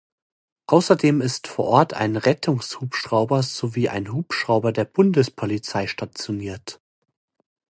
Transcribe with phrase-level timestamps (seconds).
[0.65, 6.81] Außerdem ist vor Ort ein Rettungshubschrauber sowie ein Hubschrauber der Bundespolizei stationiert.